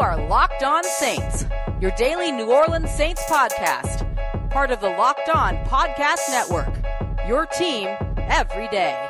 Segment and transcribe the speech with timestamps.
[0.00, 1.46] are Locked On Saints,
[1.80, 4.06] your daily New Orleans Saints podcast,
[4.50, 6.68] part of the Locked On Podcast Network.
[7.26, 7.88] Your team
[8.28, 9.08] every day.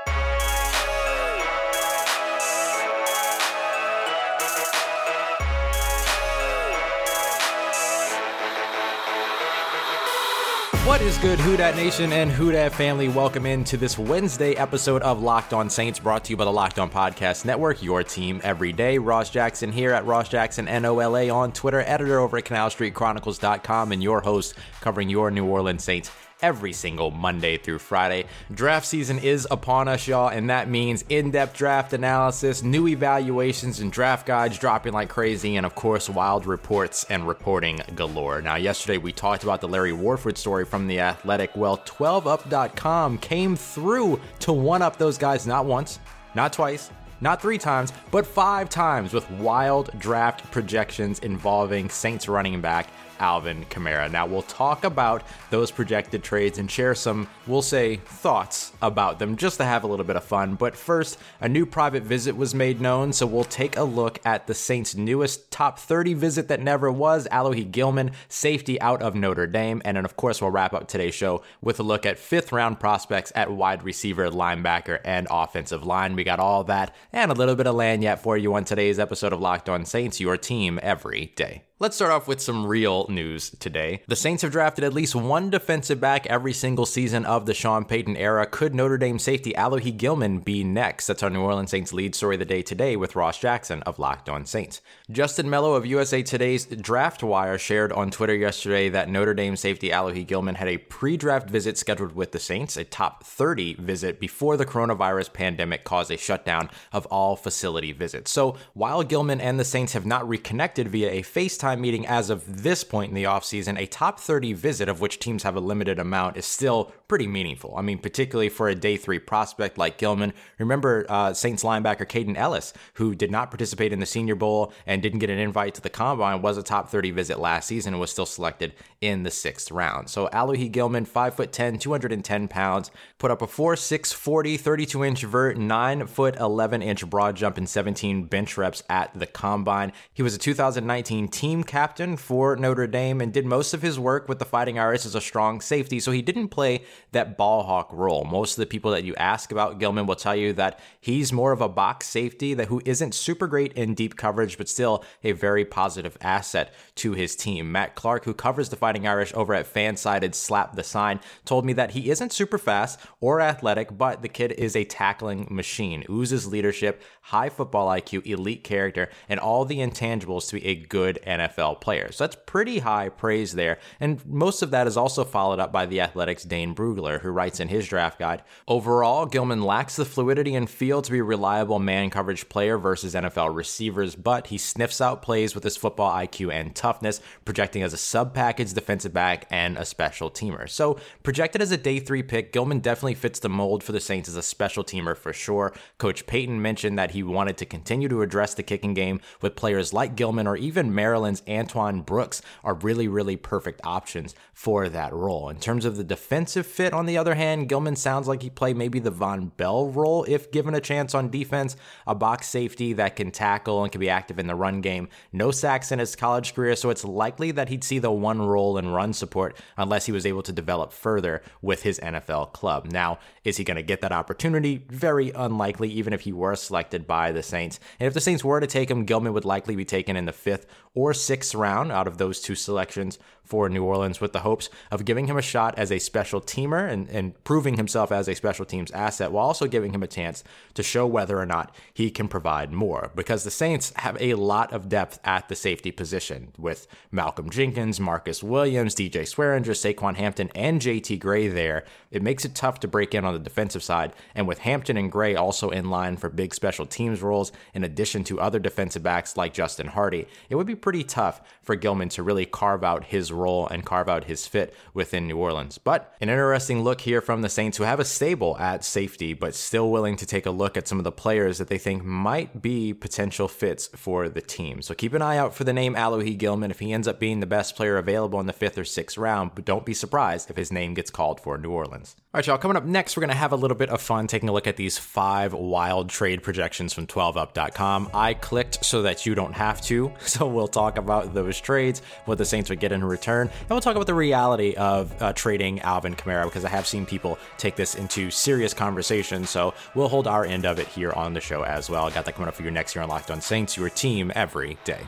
[10.96, 13.08] What is good, Who Nation and Who family?
[13.08, 16.78] Welcome into this Wednesday episode of Locked On Saints, brought to you by the Locked
[16.78, 18.96] On Podcast Network, your team every day.
[18.96, 24.22] Ross Jackson here at Ross Jackson NOLA on Twitter, editor over at CanalStreetChronicles.com, and your
[24.22, 26.08] host covering your New Orleans Saints
[26.42, 28.26] every single Monday through Friday.
[28.52, 33.80] Draft season is upon us, y'all, and that means in depth draft analysis, new evaluations,
[33.80, 38.42] and draft guides dropping like crazy, and of course, wild reports and reporting galore.
[38.42, 41.56] Now, yesterday we talked about the Larry Warford story from The Athletic.
[41.56, 45.98] Well, 12up.com came through to one up those guys not once,
[46.34, 52.60] not twice, not three times, but five times with wild draft projections involving Saints running
[52.60, 54.10] back Alvin Kamara.
[54.10, 59.36] Now, we'll talk about those projected trades and share some, we'll say, thoughts about them
[59.36, 60.54] just to have a little bit of fun.
[60.54, 64.46] But first, a new private visit was made known, so we'll take a look at
[64.46, 69.46] the Saints' newest top 30 visit that never was Alohi Gilman, safety out of Notre
[69.46, 69.80] Dame.
[69.86, 72.78] And then, of course, we'll wrap up today's show with a look at fifth round
[72.78, 76.14] prospects at wide receiver, linebacker, and offensive line.
[76.14, 78.98] We got all that and a little bit of land yet for you on today's
[78.98, 81.62] episode of Locked On Saints, your team every day.
[81.78, 84.00] Let's start off with some real news today.
[84.06, 87.84] The Saints have drafted at least one defensive back every single season of the Sean
[87.84, 88.46] Payton era.
[88.46, 91.06] Could Notre Dame safety Alohi Gilman be next?
[91.06, 93.98] That's our New Orleans Saints lead story of the day today with Ross Jackson of
[93.98, 94.80] Locked On Saints.
[95.10, 99.90] Justin Melo of USA Today's Draft Wire shared on Twitter yesterday that Notre Dame safety
[99.90, 104.56] Alohi Gilman had a pre-draft visit scheduled with the Saints, a top 30 visit before
[104.56, 108.30] the coronavirus pandemic caused a shutdown of all facility visits.
[108.30, 112.62] So while Gilman and the Saints have not reconnected via a FaceTime meeting as of
[112.62, 115.98] this point in the offseason, a top 30 visit of which teams have a limited
[115.98, 117.74] amount is still pretty meaningful.
[117.76, 120.32] I mean, particularly for a day three prospect like Gilman.
[120.58, 125.02] Remember uh, Saints linebacker Kaden Elliss, who did not participate in the Senior Bowl and
[125.02, 128.00] didn't get an invite to the combine, was a top 30 visit last season and
[128.00, 130.10] was still selected in the sixth round.
[130.10, 136.06] So Alohi Gilman, 5'10, 210 pounds, put up a 4'6, 40, 32 inch vert, 9
[136.06, 139.92] foot 11 inch broad jump, and 17 bench reps at the combine.
[140.12, 144.28] He was a 2019 team captain for Notre Dame and did most of his work
[144.28, 147.88] with the Fighting Irish as a strong safety, so he didn't play that ball hawk
[147.92, 148.24] role.
[148.24, 151.52] Most of the people that you ask about Gilman will tell you that he's more
[151.52, 155.32] of a box safety that who isn't super great in deep coverage, but still a
[155.32, 157.72] very positive asset to his team.
[157.72, 161.72] Matt Clark, who covers the Fighting Irish over at Fansided Slap the Sign, told me
[161.74, 166.46] that he isn't super fast or athletic, but the kid is a tackling machine, oozes
[166.46, 171.80] leadership, high football IQ, elite character, and all the intangibles to be a good NFL
[171.80, 172.12] player.
[172.12, 173.78] So that's pretty high praise there.
[174.00, 177.58] And most of that is also followed up by the Athletics' Dane Brugler, who writes
[177.58, 181.78] in his draft guide Overall, Gilman lacks the fluidity and feel to be a reliable
[181.78, 186.52] man coverage player versus NFL receivers, but he sniffs out plays with his football IQ
[186.52, 190.68] and toughness, projecting as a sub package defensive back and a special teamer.
[190.68, 194.28] So, projected as a day three pick, Gilman definitely fits the mold for the Saints
[194.28, 195.72] as a special teamer for sure.
[195.98, 199.92] Coach Payton mentioned that he wanted to continue to address the kicking game with players
[199.92, 205.48] like Gilman or even Maryland's Antoine Brooks are really, really perfect options for that role.
[205.48, 208.74] In terms of the defensive fit, on the other hand, Gilman sounds like he play
[208.74, 211.74] maybe the Vonn Bell role if given a chance on defense,
[212.06, 215.08] a box safety that can tackle and can be active in the run game.
[215.32, 218.76] No sacks in his college career, so it's likely that he'd see the one role
[218.76, 222.92] in run support unless he was able to develop further with his NFL club.
[222.92, 224.84] Now, is he going to get that opportunity?
[224.90, 227.80] Very unlikely, even if he were selected by the Saints.
[227.98, 230.32] And if the Saints were to take him, Gilman would likely be taken in the
[230.32, 234.68] fifth or sixth round out of those two selections for New Orleans with the hopes
[234.90, 238.34] of giving him a shot as a special teamer and, and proving himself as a
[238.34, 240.42] special teams asset while also giving him a chance
[240.74, 243.12] to show whether or not he can provide more.
[243.14, 248.00] Because the Saints have a lot of depth at the safety position with Malcolm Jenkins,
[248.00, 251.84] Marcus Williams, DJ Swearinger, Saquan Hampton, and JT Gray there.
[252.10, 254.12] It makes it tough to break in on the defensive side.
[254.34, 258.24] And with Hampton and Gray also in line for big special teams roles, in addition
[258.24, 262.22] to other defensive backs like Justin Hardee, it would be pretty tough for Gilman to
[262.22, 265.78] really carve out his role and carve out his fit within New Orleans.
[265.78, 269.56] But an interesting look here from the Saints, who have a stable at safety, but
[269.56, 272.62] still willing to take a look at some of the players that they think might
[272.62, 274.80] be potential fits for the team.
[274.80, 277.40] So keep an eye out for the name Alohi Gilman if he ends up being
[277.40, 280.56] the best player available in the fifth or sixth round, but don't be surprised if
[280.56, 282.14] his name gets called for New Orleans.
[282.36, 284.26] All right, y'all, coming up next, we're going to have a little bit of fun
[284.26, 288.10] taking a look at these five wild trade projections from 12up.com.
[288.12, 292.36] I clicked so that you don't have to, so we'll talk about those trades, what
[292.36, 295.80] the Saints would get in return, and we'll talk about the reality of uh, trading
[295.80, 299.46] Alvin Kamara because I have seen people take this into serious conversation.
[299.46, 302.10] So we'll hold our end of it here on the show as well.
[302.10, 304.76] Got that coming up for you next year on Locked On Saints, your team every
[304.84, 305.00] day.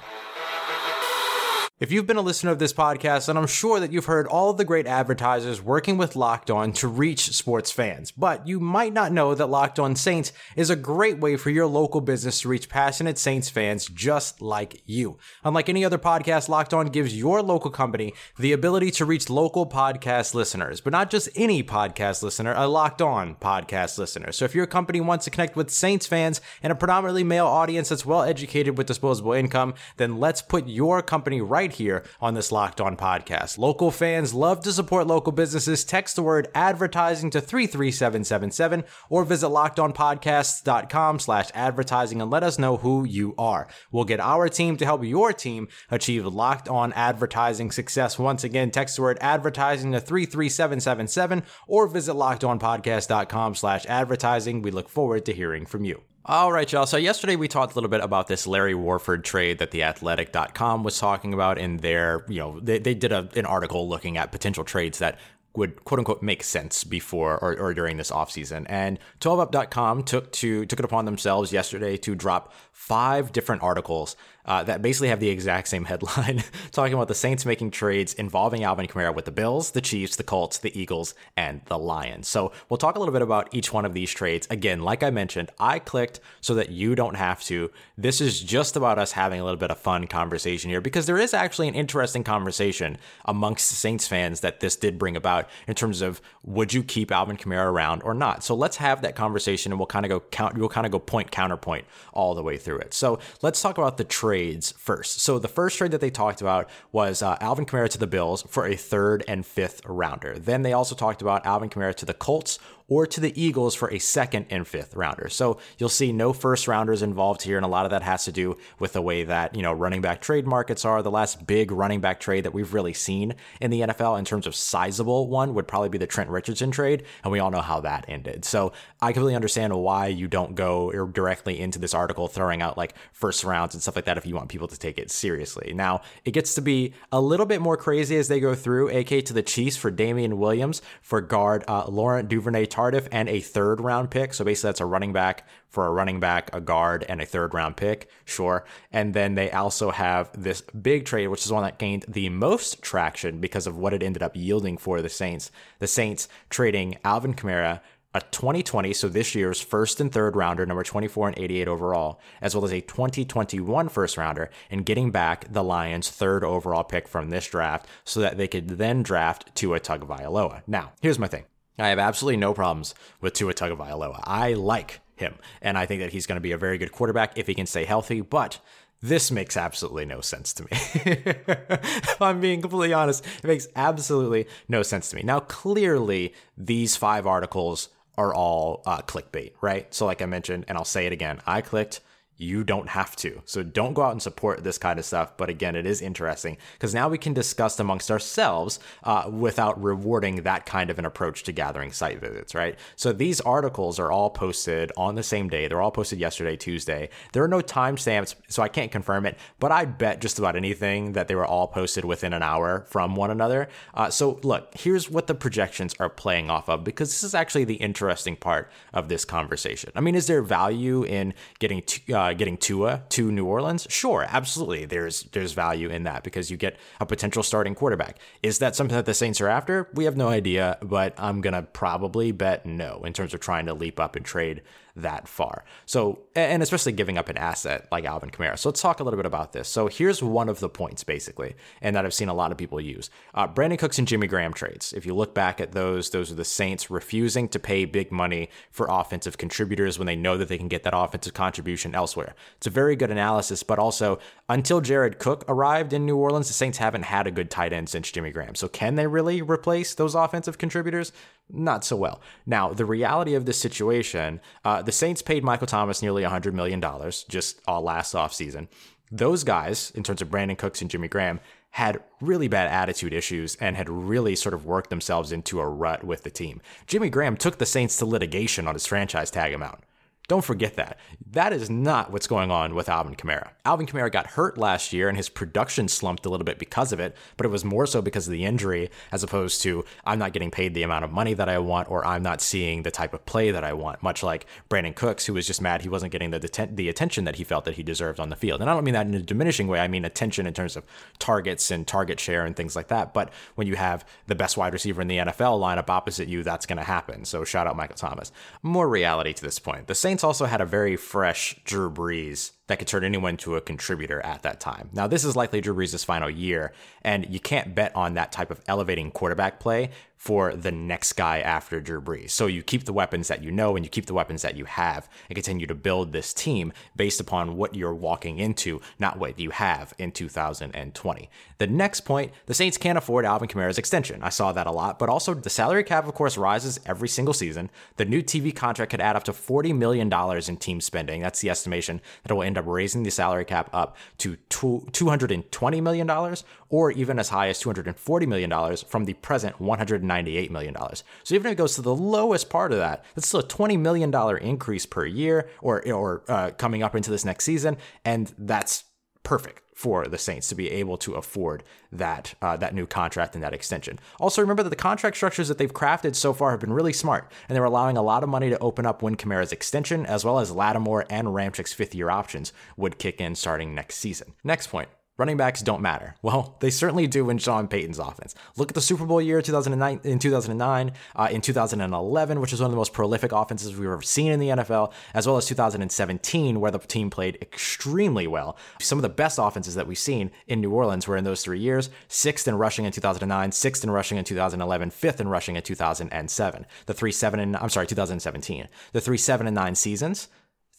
[1.80, 4.50] If you've been a listener of this podcast, then I'm sure that you've heard all
[4.50, 8.10] of the great advertisers working with Locked On to reach sports fans.
[8.10, 11.68] But you might not know that Locked On Saints is a great way for your
[11.68, 15.18] local business to reach passionate Saints fans just like you.
[15.44, 19.64] Unlike any other podcast, Locked On gives your local company the ability to reach local
[19.64, 24.32] podcast listeners, but not just any podcast listener, a Locked On podcast listener.
[24.32, 27.90] So if your company wants to connect with Saints fans and a predominantly male audience
[27.90, 32.34] that's well educated with disposable income, then let's put your company right right here on
[32.34, 33.58] this Locked On podcast.
[33.58, 35.84] Local fans love to support local businesses.
[35.84, 42.78] Text the word advertising to 33777 or visit lockedonpodcasts.com slash advertising and let us know
[42.78, 43.68] who you are.
[43.92, 48.18] We'll get our team to help your team achieve Locked On advertising success.
[48.18, 54.62] Once again, text the word advertising to 33777 or visit lockedonpodcast.com slash advertising.
[54.62, 56.02] We look forward to hearing from you.
[56.24, 56.84] All right, y'all.
[56.84, 60.82] So yesterday we talked a little bit about this Larry Warford trade that the athletic.com
[60.82, 64.30] was talking about in their, you know, they, they did a, an article looking at
[64.30, 65.18] potential trades that
[65.56, 68.66] would quote unquote make sense before or, or during this offseason.
[68.68, 74.14] And 12up.com took to took it upon themselves yesterday to drop five different articles
[74.48, 76.42] uh, that basically have the exact same headline,
[76.72, 80.22] talking about the Saints making trades involving Alvin Kamara with the Bills, the Chiefs, the
[80.22, 82.26] Colts, the Eagles, and the Lions.
[82.28, 84.46] So we'll talk a little bit about each one of these trades.
[84.50, 87.70] Again, like I mentioned, I clicked so that you don't have to.
[87.98, 91.18] This is just about us having a little bit of fun conversation here because there
[91.18, 92.96] is actually an interesting conversation
[93.26, 97.36] amongst Saints fans that this did bring about in terms of would you keep Alvin
[97.36, 98.42] Kamara around or not.
[98.42, 100.56] So let's have that conversation and we'll kind of go count.
[100.56, 101.84] We'll kind of go point counterpoint
[102.14, 102.94] all the way through it.
[102.94, 105.20] So let's talk about the trade trades first.
[105.20, 108.42] So the first trade that they talked about was uh, Alvin Kamara to the Bills
[108.42, 110.38] for a third and fifth rounder.
[110.38, 112.58] Then they also talked about Alvin Kamara to the Colts
[112.88, 115.28] or to the Eagles for a second and fifth rounder.
[115.28, 118.32] So you'll see no first rounders involved here, and a lot of that has to
[118.32, 121.02] do with the way that, you know, running back trade markets are.
[121.02, 124.46] The last big running back trade that we've really seen in the NFL in terms
[124.46, 127.80] of sizable one would probably be the Trent Richardson trade, and we all know how
[127.80, 128.44] that ended.
[128.44, 132.94] So I completely understand why you don't go directly into this article throwing out like
[133.12, 135.72] first rounds and stuff like that if you want people to take it seriously.
[135.74, 139.24] Now, it gets to be a little bit more crazy as they go through, AK
[139.26, 143.80] to the Chiefs for Damien Williams for guard uh, Laurent Duvernay Tardif and a third
[143.80, 144.32] round pick.
[144.32, 147.52] So basically, that's a running back for a running back, a guard, and a third
[147.52, 148.08] round pick.
[148.24, 148.64] Sure.
[148.92, 152.80] And then they also have this big trade, which is one that gained the most
[152.80, 155.50] traction because of what it ended up yielding for the Saints.
[155.80, 157.80] The Saints trading Alvin Kamara
[158.14, 162.54] a 2020, so this year's first and third rounder, number 24 and 88 overall, as
[162.54, 167.28] well as a 2021 first rounder, and getting back the Lions' third overall pick from
[167.28, 170.62] this draft so that they could then draft Tua Tagovailoa.
[170.66, 171.44] Now, here's my thing.
[171.78, 174.20] I have absolutely no problems with Tua Tagovailoa.
[174.24, 177.36] I like him, and I think that he's going to be a very good quarterback
[177.36, 178.20] if he can stay healthy.
[178.20, 178.58] But
[179.00, 180.68] this makes absolutely no sense to me.
[180.72, 185.22] if I'm being completely honest, it makes absolutely no sense to me.
[185.22, 189.92] Now, clearly, these five articles are all uh, clickbait, right?
[189.94, 192.00] So, like I mentioned, and I'll say it again, I clicked
[192.38, 193.42] you don't have to.
[193.44, 195.36] So don't go out and support this kind of stuff.
[195.36, 200.42] But again, it is interesting because now we can discuss amongst ourselves uh, without rewarding
[200.42, 202.78] that kind of an approach to gathering site visits, right?
[202.94, 205.66] So these articles are all posted on the same day.
[205.66, 207.08] They're all posted yesterday, Tuesday.
[207.32, 211.12] There are no timestamps, so I can't confirm it, but I bet just about anything
[211.12, 213.68] that they were all posted within an hour from one another.
[213.94, 217.64] Uh, so look, here's what the projections are playing off of because this is actually
[217.64, 219.90] the interesting part of this conversation.
[219.96, 223.86] I mean, is there value in getting to, uh, uh, getting Tua to New Orleans,
[223.88, 228.18] sure, absolutely, there's there's value in that because you get a potential starting quarterback.
[228.42, 229.88] Is that something that the Saints are after?
[229.94, 233.74] We have no idea, but I'm gonna probably bet no in terms of trying to
[233.74, 234.62] leap up and trade
[235.02, 235.64] that far.
[235.86, 238.58] So, and especially giving up an asset like Alvin Kamara.
[238.58, 239.68] So let's talk a little bit about this.
[239.68, 242.80] So here's one of the points, basically, and that I've seen a lot of people
[242.80, 243.10] use.
[243.34, 244.92] Uh, Brandin Cooks and Jimmy Graham trades.
[244.92, 248.48] If you look back at those, those are the Saints refusing to pay big money
[248.70, 252.34] for offensive contributors when they know that they can get that offensive contribution elsewhere.
[252.56, 256.54] It's a very good analysis, but also until Jared Cook arrived in New Orleans, the
[256.54, 258.54] Saints haven't had a good tight end since Jimmy Graham.
[258.54, 261.12] So can they really replace those offensive contributors?
[261.50, 262.20] Not so well.
[262.46, 266.82] Now, the reality of this situation, uh, the Saints paid Michael Thomas nearly $100 million
[267.28, 268.68] just all last offseason.
[269.10, 271.40] Those guys, in terms of Brandin Cooks and Jimmy Graham,
[271.70, 276.04] had really bad attitude issues and had really sort of worked themselves into a rut
[276.04, 276.60] with the team.
[276.86, 279.80] Jimmy Graham took the Saints to litigation on his franchise tag amount.
[280.28, 280.98] Don't forget that.
[281.30, 283.48] That is not what's going on with Alvin Kamara.
[283.64, 287.00] Alvin Kamara got hurt last year and his production slumped a little bit because of
[287.00, 290.34] it, but it was more so because of the injury as opposed to I'm not
[290.34, 293.14] getting paid the amount of money that I want or I'm not seeing the type
[293.14, 296.12] of play that I want, much like Brandin Cooks, who was just mad he wasn't
[296.12, 298.60] getting the, det- the attention that he felt that he deserved on the field.
[298.60, 300.84] And I don't mean that in a diminishing way, I mean attention in terms of
[301.18, 303.14] targets and target share and things like that.
[303.14, 306.66] But when you have the best wide receiver in the NFL lineup opposite you, that's
[306.66, 307.24] going to happen.
[307.24, 308.30] So shout out Michael Thomas.
[308.62, 309.86] More reality to this point.
[309.86, 313.56] The Saints Saints also had a very fresh Drew Brees that could turn anyone to
[313.56, 314.88] a contributor at that time.
[314.92, 316.72] Now, this is likely Drew Brees' final year,
[317.02, 321.38] and you can't bet on that type of elevating quarterback play for the next guy
[321.38, 322.30] after Drew Brees.
[322.30, 324.64] So you keep the weapons that you know and you keep the weapons that you
[324.64, 329.38] have and continue to build this team based upon what you're walking into, not what
[329.38, 331.30] you have in 2020.
[331.58, 334.22] The next point, the Saints can't afford Alvin Kamara's extension.
[334.24, 337.34] I saw that a lot, but also the salary cap, of course, rises every single
[337.34, 337.70] season.
[337.96, 341.22] The new TV contract could add up to $40 million in team spending.
[341.22, 346.36] That's the estimation that will end up raising the salary cap up to $220 million
[346.68, 350.76] or even as high as $240 million from the present $198 million.
[351.24, 353.78] So even if it goes to the lowest part of that, that's still a $20
[353.78, 357.76] million increase per year or, or uh, coming up into this next season.
[358.04, 358.84] And that's
[359.28, 363.44] perfect for the Saints to be able to afford that uh, that new contract and
[363.44, 363.98] that extension.
[364.18, 367.30] Also, remember that the contract structures that they've crafted so far have been really smart,
[367.46, 370.38] and they're allowing a lot of money to open up when Kamara's extension, as well
[370.38, 374.32] as Lattimore and Ramczyk's fifth year options would kick in starting next season.
[374.42, 376.14] Next point running backs don't matter.
[376.28, 378.34] Well, they certainly do in Sean Payton's offense.
[378.56, 382.66] Look at the Super Bowl year 2009, in 2009, uh, in 2011, which is one
[382.66, 386.60] of the most prolific offenses we've ever seen in the NFL, as well as 2017,
[386.60, 388.58] where the team played extremely well.
[388.82, 391.60] Some of the best offenses that we've seen in New Orleans were in those three
[391.60, 395.62] years: sixth in rushing in 2009, sixth in rushing in 2011, fifth in rushing in
[395.62, 396.66] 2007.
[396.84, 398.68] The three seven and I'm sorry, 2017.
[398.92, 400.28] The three seven and nine seasons,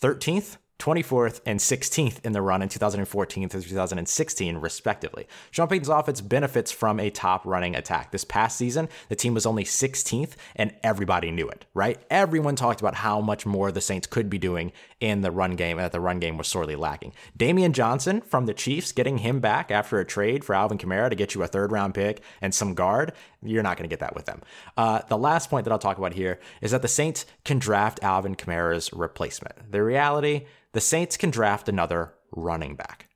[0.02, 5.28] 13th, 24th and 16th in the run in 2014 through 2016, respectively.
[5.52, 8.12] Sean Payton's offense benefits from a top running attack.
[8.12, 12.00] This past season, the team was only 16th, and everybody knew it, right?
[12.10, 14.72] Everyone talked about how much more the Saints could be doing
[15.02, 17.14] in the run game, and that the run game was sorely lacking.
[17.36, 21.16] Damian Johnson from the Chiefs, getting him back after a trade for Alvin Kamara to
[21.16, 24.16] get you a third round pick and some guard, you're not going to get that
[24.16, 24.42] with them.
[24.76, 28.00] Uh, the last point that I'll talk about here is that the Saints can draft
[28.04, 29.72] Alvin Kamara's replacement.
[29.72, 33.08] The reality, the Saints can draft another running back.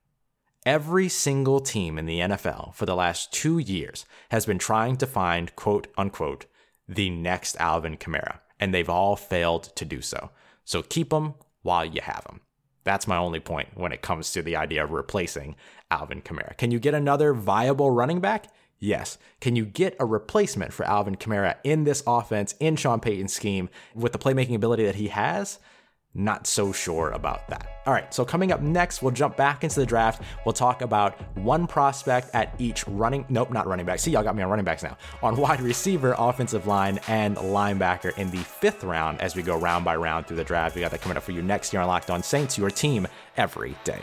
[0.66, 5.06] Every single team in the NFL for the last two years has been trying to
[5.06, 6.46] find, quote unquote,
[6.88, 10.30] the next Alvin Kamara, and they've all failed to do so.
[10.64, 12.42] So keep them while you have them.
[12.86, 15.56] That's my only point when it comes to the idea of replacing
[15.92, 16.58] Alvin Kamara.
[16.58, 18.48] Can you get another viable running back?
[18.84, 19.18] Yes.
[19.40, 23.70] Can you get a replacement for Alvin Kamara in this offense, in Sean Payton's scheme,
[23.96, 25.60] with the playmaking ability that he has?
[26.14, 27.82] Not so sure about that.
[27.86, 30.22] All right, so coming up next, we'll jump back into the draft.
[30.46, 34.00] We'll talk about one prospect at each running, nope, not running back.
[34.00, 34.98] See, y'all got me on running backs now.
[35.22, 39.86] On wide receiver, offensive line, and linebacker in the fifth round as we go round
[39.86, 40.76] by round through the draft.
[40.76, 43.08] We got that coming up for you next year on Locked On Saints, your team
[43.38, 44.02] every day.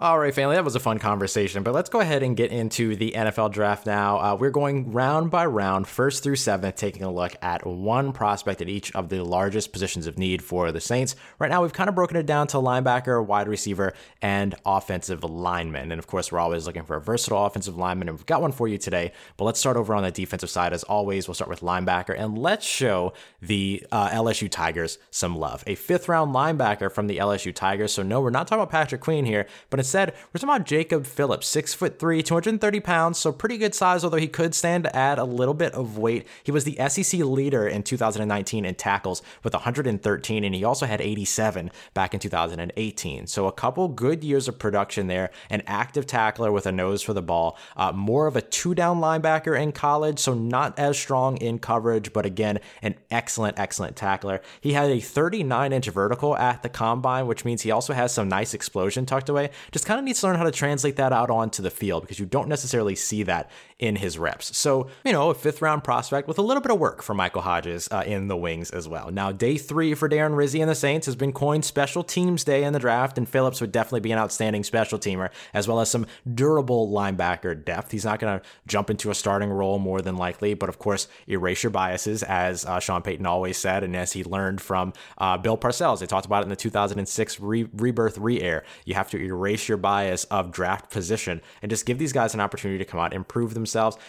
[0.00, 2.94] All right, family, that was a fun conversation, but let's go ahead and get into
[2.94, 4.20] the NFL draft now.
[4.20, 8.62] Uh, we're going round by round, first through seventh, taking a look at one prospect
[8.62, 11.16] at each of the largest positions of need for the Saints.
[11.40, 15.90] Right now, we've kind of broken it down to linebacker, wide receiver, and offensive lineman.
[15.90, 18.52] And of course, we're always looking for a versatile offensive lineman, and we've got one
[18.52, 19.10] for you today.
[19.36, 20.72] But let's start over on the defensive side.
[20.72, 25.64] As always, we'll start with linebacker, and let's show the uh, LSU Tigers some love.
[25.66, 27.92] A fifth round linebacker from the LSU Tigers.
[27.92, 31.06] So, no, we're not talking about Patrick Queen here, but Instead, we're talking about Jacob
[31.06, 34.94] Phillips, six foot three, 230 pounds, so pretty good size, although he could stand to
[34.94, 36.26] add a little bit of weight.
[36.44, 41.00] He was the SEC leader in 2019 in tackles with 113, and he also had
[41.00, 43.26] 87 back in 2018.
[43.28, 47.14] So a couple good years of production there, an active tackler with a nose for
[47.14, 51.38] the ball, uh, more of a two down linebacker in college, so not as strong
[51.38, 54.42] in coverage, but again, an excellent, excellent tackler.
[54.60, 58.28] He had a 39 inch vertical at the combine, which means he also has some
[58.28, 59.48] nice explosion tucked away.
[59.77, 62.18] Just kind of needs to learn how to translate that out onto the field because
[62.18, 64.56] you don't necessarily see that in his reps.
[64.56, 67.42] So, you know, a fifth round prospect with a little bit of work for Michael
[67.42, 69.12] Hodges uh, in the wings as well.
[69.12, 72.64] Now, day three for Darren Rizzi and the Saints has been coined Special Teams Day
[72.64, 75.90] in the draft, and Phillips would definitely be an outstanding special teamer, as well as
[75.90, 77.92] some durable linebacker depth.
[77.92, 81.06] He's not going to jump into a starting role more than likely, but of course,
[81.28, 85.38] erase your biases, as uh, Sean Payton always said, and as he learned from uh,
[85.38, 86.00] Bill Parcells.
[86.00, 88.64] They talked about it in the 2006 re- rebirth re air.
[88.84, 92.40] You have to erase your bias of draft position and just give these guys an
[92.40, 93.67] opportunity to come out and prove themselves.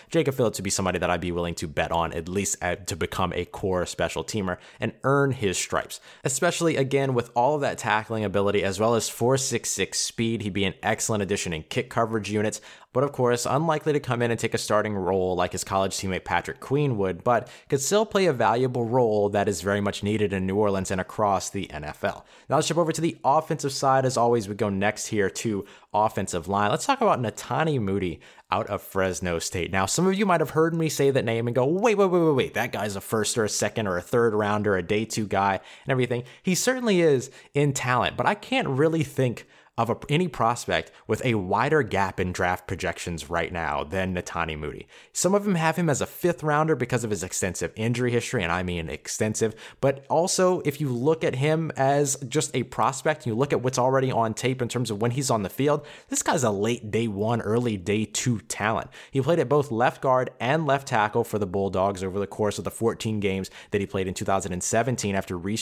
[0.10, 2.88] Jacob Phillips would be somebody that I'd be willing to bet on, at least at,
[2.88, 6.00] to become a core special teamer and earn his stripes.
[6.24, 10.66] Especially again with all of that tackling ability as well as 466 speed, he'd be
[10.66, 14.40] an excellent addition in kick coverage units but of course, unlikely to come in and
[14.40, 18.26] take a starting role like his college teammate Patrick Queen would, but could still play
[18.26, 22.24] a valuable role that is very much needed in New Orleans and across the NFL.
[22.50, 24.06] Now let's jump over to the offensive side.
[24.06, 26.72] As always, we go next here to offensive line.
[26.72, 28.20] Let's talk about Netane Muti
[28.52, 29.72] out of Fresno State.
[29.72, 32.10] Now, some of you might have heard me say that name and go, wait, wait,
[32.10, 34.82] wait, wait, wait, that guy's a first or a second or a third rounder, a
[34.82, 36.24] day two guy, and everything.
[36.42, 39.48] He certainly is in talent, but I can't really think
[39.80, 44.60] of a, any prospect with a wider gap in draft projections right now than Netane
[44.60, 44.86] Muti.
[45.14, 48.44] Some of them have him as a fifth rounder because of his extensive injury history,
[48.44, 49.56] and I mean extensive.
[49.80, 53.80] But also, if you look at him as just a prospect, you look at what's
[53.80, 56.92] already on tape in terms of when he's on the field, this guy's a late
[56.92, 58.90] day one, early day two talent.
[59.12, 62.58] He played at both left guard and left tackle for the Bulldogs over the course
[62.58, 65.58] of the 14 games that he played in 2017 after re,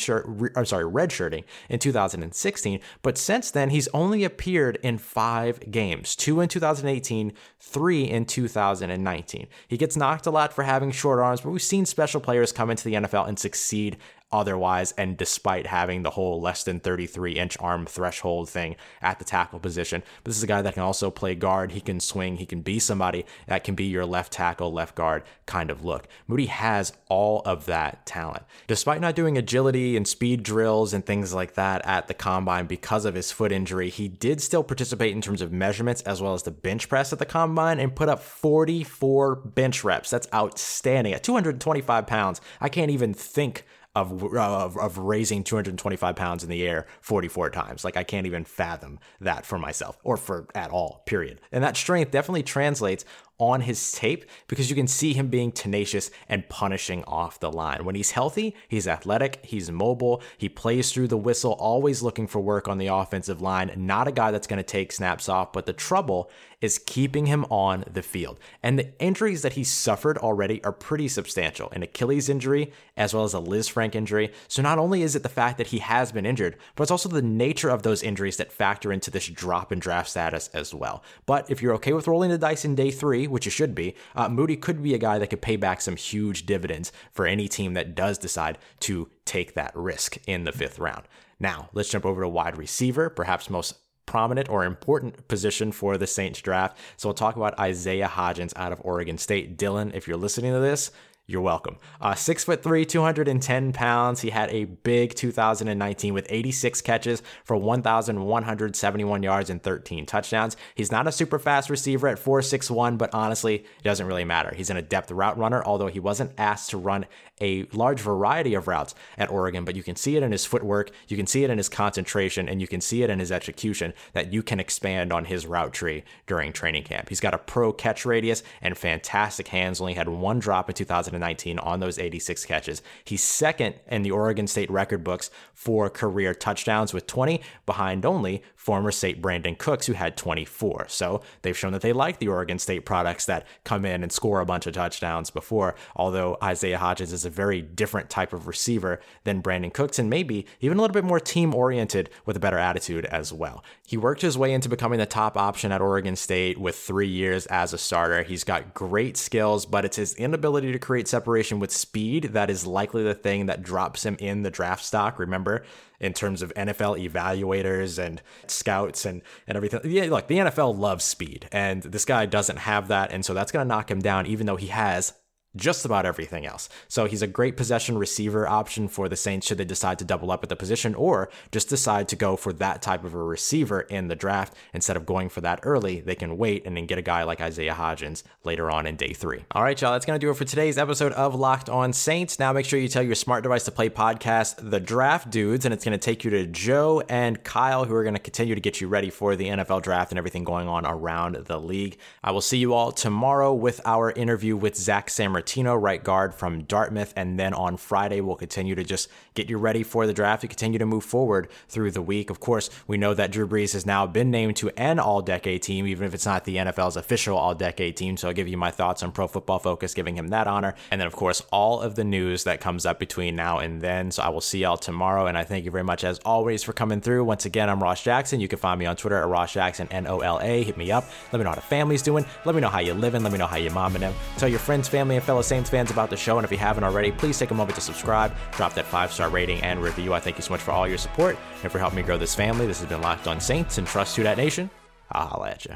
[0.56, 2.80] I'm sorry, redshirting in 2016.
[3.04, 8.24] But since then, he's only only appeared in five games two in 2018, three in
[8.24, 9.48] 2019.
[9.68, 12.70] He gets knocked a lot for having short arms, but we've seen special players come
[12.70, 13.98] into the NFL and succeed
[14.32, 14.94] otherwise.
[14.98, 19.60] And despite having the whole less than 33 inch arm threshold thing at the tackle
[19.60, 21.72] position, but this is a guy that can also play guard.
[21.72, 22.38] He can swing.
[22.38, 26.08] He can be somebody that can be your left tackle, left guard kind of look.
[26.28, 28.44] Muti has all of that talent.
[28.68, 33.06] Despite not doing agility and speed drills and things like that at the combine because
[33.06, 36.44] of his foot injury, he did still participate in terms of measurements as well as
[36.44, 40.10] the bench press at the combine and put up 44 bench reps.
[40.10, 41.14] That's outstanding.
[41.14, 43.66] At 225 pounds, I can't even think
[43.98, 47.84] of, of, of raising 225 pounds in the air 44 times.
[47.84, 51.42] Like I can't even fathom that for myself or for at all, period.
[51.52, 53.06] And that strength definitely translates
[53.40, 57.86] on his tape because you can see him being tenacious and punishing off the line.
[57.86, 62.40] When he's healthy, he's athletic, he's mobile, he plays through the whistle, always looking for
[62.40, 63.72] work on the offensive line.
[63.78, 67.46] Not a guy that's going to take snaps off, but the trouble is keeping him
[67.52, 68.40] on the field.
[68.64, 73.24] And the injuries that he suffered already are pretty substantial an Achilles injury, as well
[73.24, 74.32] as a Liz Lisfranc injury.
[74.48, 77.10] So not only is it the fact that he has been injured, but it's also
[77.10, 81.04] the nature of those injuries that factor into this drop in draft status as well.
[81.26, 83.96] But if you're okay with rolling the dice in day three, which you should be,
[84.16, 87.48] uh, Muti could be a guy that could pay back some huge dividends for any
[87.48, 91.04] team that does decide to take that risk in the fifth round.
[91.40, 96.08] Now, let's jump over to wide receiver, perhaps most prominent or important position for the
[96.08, 96.78] Saints draft.
[96.96, 99.58] So we'll talk about Isaiah Hodgins out of Oregon State.
[99.58, 100.92] Dylan, if you're listening to this,
[101.30, 101.76] you're welcome.
[102.00, 104.22] Uh, six foot three, 210 pounds.
[104.22, 110.56] He had a big 2019 with 86 catches for 1,171 yards and 13 touchdowns.
[110.74, 114.54] He's not a super fast receiver at 4.61, but honestly, it doesn't really matter.
[114.56, 117.06] He's an adept route runner, although he wasn't asked to run
[117.42, 120.92] a large variety of routes at Oregon, but you can see it in his footwork,
[121.10, 123.94] you can see it in his concentration, and you can see it in his execution
[124.14, 127.10] that you can expand on his route tree during training camp.
[127.10, 131.17] He's got a pro catch radius and fantastic hands, only had one drop in 2019
[131.60, 132.82] on those 86 catches.
[133.04, 138.44] He's second in the Oregon State record books for career touchdowns with 20, behind only
[138.68, 140.88] former State Brandin Cooks, who had 24.
[140.90, 144.42] So they've shown that they like the Oregon State products that come in and score
[144.42, 149.00] a bunch of touchdowns before, although Isaiah Hodgins is a very different type of receiver
[149.24, 152.58] than Brandin Cooks and maybe even a little bit more team oriented with a better
[152.58, 153.64] attitude as well.
[153.88, 157.46] He worked his way into becoming the top option at Oregon State with three years
[157.46, 158.24] as a starter.
[158.24, 162.34] He's got great skills, but it's his inability to create separation with speed.
[162.34, 165.20] That is likely the thing that drops him in the draft stock.
[165.20, 165.64] Remember,
[166.00, 169.80] in terms of NFL evaluators and scouts and, and everything.
[169.84, 173.12] Yeah, look, the NFL loves speed, and this guy doesn't have that.
[173.12, 175.14] And so that's going to knock him down, even though he has
[175.58, 176.70] just about everything else.
[176.88, 180.32] So he's a great possession receiver option for the Saints should they decide to double
[180.32, 183.82] up at the position or just decide to go for that type of a receiver
[183.82, 186.00] in the draft instead of going for that early.
[186.00, 189.14] They can wait and then get a guy like Isaiah Hodgins later on in day
[189.14, 189.46] three.
[189.52, 192.40] All right, y'all, that's going to do it for today's episode of Locked On Saints.
[192.40, 195.74] Now make sure you tell your smart device to play podcast The Draft Dudes, and
[195.74, 198.62] it's going to take you to Joe and Kyle, who are going to continue to
[198.62, 201.98] get you ready for the NFL draft and everything going on around the league.
[202.24, 206.36] I will see you all tomorrow with our interview with Zach Sammer Martino, right guard
[206.36, 207.14] from Dartmouth.
[207.16, 210.50] And then on Friday, we'll continue to just get you ready for the draft and
[210.50, 212.30] continue to move forward through the week.
[212.30, 215.64] Of course, we know that Drew Brees has now been named to an all decade
[215.64, 218.18] team, even if it's not the NFL's official all decade team.
[218.18, 220.76] So I'll give you my thoughts on Pro Football Focus, giving him that honor.
[220.92, 224.12] And then, of course, all of the news that comes up between now and then.
[224.12, 225.28] So I will see y'all tomorrow.
[225.28, 227.24] And I thank you very much, as always, for coming through.
[227.24, 228.42] Once again, I'm Ross Jackson.
[228.42, 230.64] You can find me on Twitter at Ross Jackson, N O L A.
[230.64, 231.06] Hit me up.
[231.32, 232.26] Let me know how the family's doing.
[232.44, 233.24] Let me know how you're living.
[233.24, 234.14] Let me know how your mom and them.
[234.36, 236.40] Tell your friends, family, and fellow fellow Saints fans about the show.
[236.40, 239.30] And if you haven't already, please take a moment to subscribe, drop that five star
[239.30, 240.16] rating and review.
[240.16, 242.34] I thank you so much for all your support and for helping me grow this
[242.34, 242.66] family.
[242.66, 244.72] This has been Locked on Saints and Trust to That Nation.
[245.12, 245.76] I'll holla at you.